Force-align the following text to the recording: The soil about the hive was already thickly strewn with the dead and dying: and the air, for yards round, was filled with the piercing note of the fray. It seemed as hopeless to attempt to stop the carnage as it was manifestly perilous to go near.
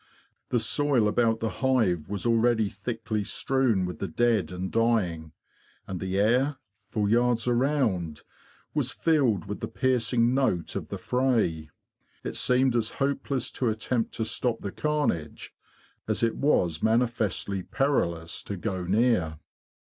The 0.49 0.59
soil 0.59 1.07
about 1.07 1.41
the 1.41 1.49
hive 1.61 2.09
was 2.09 2.25
already 2.25 2.69
thickly 2.69 3.23
strewn 3.23 3.85
with 3.85 3.99
the 3.99 4.07
dead 4.07 4.51
and 4.51 4.71
dying: 4.71 5.31
and 5.85 5.99
the 5.99 6.17
air, 6.17 6.55
for 6.89 7.07
yards 7.07 7.45
round, 7.45 8.23
was 8.73 8.89
filled 8.89 9.45
with 9.45 9.59
the 9.59 9.67
piercing 9.67 10.33
note 10.33 10.75
of 10.75 10.87
the 10.87 10.97
fray. 10.97 11.69
It 12.23 12.35
seemed 12.35 12.75
as 12.75 12.93
hopeless 12.97 13.51
to 13.51 13.69
attempt 13.69 14.15
to 14.15 14.25
stop 14.25 14.61
the 14.61 14.71
carnage 14.71 15.53
as 16.07 16.23
it 16.23 16.35
was 16.35 16.81
manifestly 16.81 17.61
perilous 17.61 18.41
to 18.45 18.57
go 18.57 18.83
near. 18.85 19.37